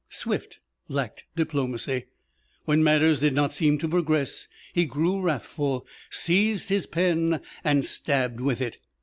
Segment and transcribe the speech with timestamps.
[0.09, 0.57] Swift
[0.89, 2.07] lacked diplomacy.
[2.65, 8.39] When matters did not seem to progress he grew wrathful, seized his pen and stabbed
[8.41, 8.79] with it.